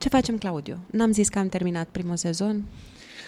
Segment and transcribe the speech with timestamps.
[0.00, 0.78] Ce facem, Claudiu?
[0.90, 2.64] N-am zis că am terminat primul sezon?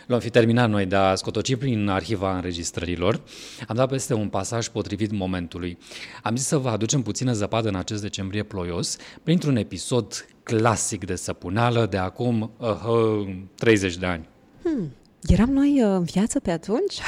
[0.06, 3.20] L-am fi terminat noi, dar scotoci prin arhiva înregistrărilor.
[3.68, 5.78] Am dat peste un pasaj potrivit momentului.
[6.22, 11.14] Am zis să vă aducem puțină zăpadă în acest decembrie ploios, printr-un episod clasic de
[11.14, 14.28] săpuneală de acum uh, 30 de ani.
[14.62, 14.94] Hmm.
[15.22, 16.98] Eram noi uh, în viață pe atunci?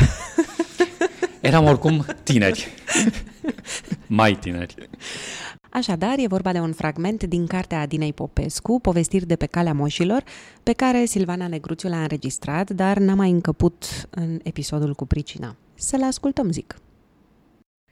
[1.40, 2.68] Eram oricum tineri.
[4.06, 4.88] Mai tineri.
[5.76, 10.24] Așadar, e vorba de un fragment din cartea Adinei Popescu, Povestiri de pe calea moșilor,
[10.62, 15.56] pe care Silvana Negruțiu l-a înregistrat, dar n-a mai încăput în episodul cu pricina.
[15.74, 16.76] Să-l ascultăm, zic.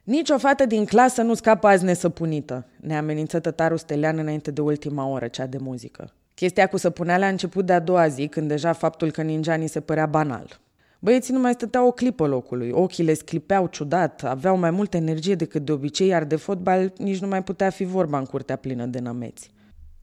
[0.04, 4.60] Nici o fată din clasă nu scapă azi nesăpunită, ne amenință tătarul Stelian înainte de
[4.60, 6.12] ultima oră, cea de muzică.
[6.34, 9.68] Chestia cu săpuneala a început de a doua zi, când deja faptul că ninja ni
[9.68, 10.60] se părea banal.
[11.04, 15.34] Băieții nu mai stăteau o clipă locului, ochii le sclipeau ciudat, aveau mai multă energie
[15.34, 18.86] decât de obicei, iar de fotbal nici nu mai putea fi vorba în curtea plină
[18.86, 19.50] de nămeți.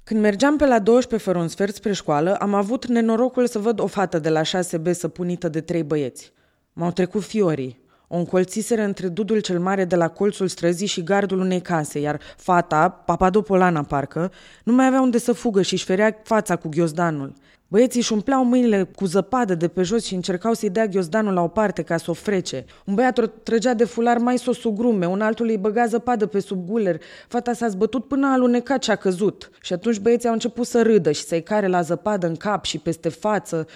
[0.04, 3.80] Când mergeam pe la 12 fără un sfert spre școală, am avut nenorocul să văd
[3.80, 6.34] o fată de la 6B săpunită de trei băieți.
[6.74, 7.80] M-au trecut fiorii.
[8.08, 12.20] O încolțiseră între dudul cel mare de la colțul străzii și gardul unei case, iar
[12.38, 14.32] fata, Papadopolana parcă,
[14.64, 17.34] nu mai avea unde să fugă și își ferea fața cu ghiozdanul.
[17.72, 21.42] Băieții își umpleau mâinile cu zăpadă de pe jos și încercau să-i dea ghiozdanul la
[21.42, 22.66] o parte ca să o frece.
[22.86, 26.40] Un băiat o trăgea de fular mai s-o sugrume, un altul îi băga zăpadă pe
[26.40, 27.02] sub guler.
[27.28, 29.50] Fata s-a zbătut până a alunecat și a căzut.
[29.62, 32.78] Și atunci băieții au început să râdă și să-i care la zăpadă în cap și
[32.78, 33.68] peste față.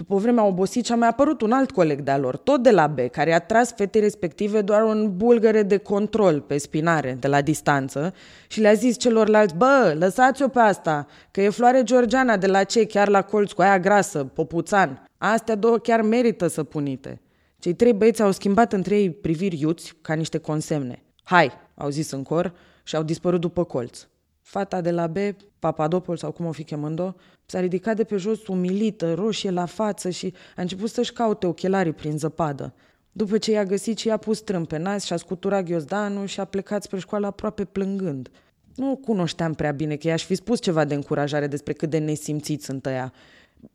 [0.00, 2.62] După o vreme a obosit și a mai apărut un alt coleg de-a lor, tot
[2.62, 7.16] de la B, care a tras fetei respective doar un bulgăre de control pe spinare,
[7.20, 8.14] de la distanță,
[8.48, 12.86] și le-a zis celorlalți, bă, lăsați-o pe asta, că e floare georgiana de la ce,
[12.86, 15.04] chiar la colț cu aia grasă, popuțan.
[15.18, 17.20] Astea două chiar merită să punite.
[17.58, 21.02] Cei trei băieți au schimbat între ei priviri iuți ca niște consemne.
[21.22, 24.06] Hai, au zis în cor și au dispărut după colț.
[24.40, 25.16] Fata de la B,
[25.58, 27.12] Papadopol sau cum o fi chemând-o,
[27.46, 31.92] s-a ridicat de pe jos umilită, roșie la față și a început să-și caute ochelarii
[31.92, 32.74] prin zăpadă.
[33.12, 36.40] După ce i-a găsit și i-a pus trâm pe nas și a scuturat ghiozdanul și
[36.40, 38.30] a plecat spre școală aproape plângând.
[38.74, 42.64] Nu cunoșteam prea bine că i-aș fi spus ceva de încurajare despre cât de nesimțiți
[42.64, 43.12] sunt ăia.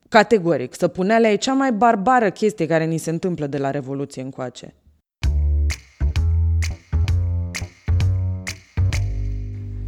[0.08, 4.74] Categoric, săpuneala e cea mai barbară chestie care ni se întâmplă de la Revoluție încoace.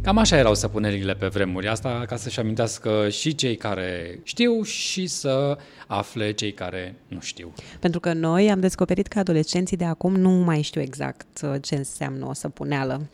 [0.09, 1.67] Cam așa erau săpunerile pe vremuri.
[1.67, 7.53] Asta ca să-și amintească și cei care știu și să afle cei care nu știu.
[7.79, 11.75] Pentru că noi am descoperit că adolescenții de acum nu mai știu exact uh, ce
[11.75, 13.09] înseamnă o săpuneală.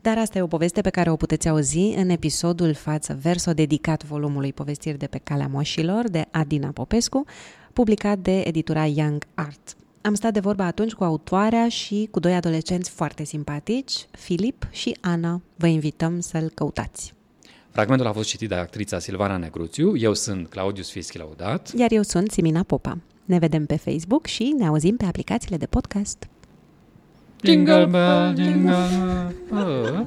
[0.00, 4.04] Dar asta e o poveste pe care o puteți auzi în episodul Față Verso dedicat
[4.04, 7.24] volumului Povestiri de pe calea moșilor de Adina Popescu,
[7.72, 9.76] publicat de editura Young Art.
[10.06, 14.96] Am stat de vorbă atunci cu autoarea și cu doi adolescenți foarte simpatici, Filip și
[15.00, 15.40] Ana.
[15.56, 17.14] Vă invităm să-l căutați.
[17.70, 21.72] Fragmentul a fost citit de actrița Silvana Negruțiu, eu sunt Claudius Fischi Laudat.
[21.76, 22.98] Iar eu sunt Simina Popa.
[23.24, 26.28] Ne vedem pe Facebook și ne auzim pe aplicațiile de podcast.
[27.42, 30.06] Jingle bell, jingle bell.